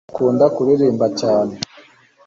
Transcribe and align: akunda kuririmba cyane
akunda 0.09 0.45
kuririmba 0.55 1.07
cyane 1.19 1.53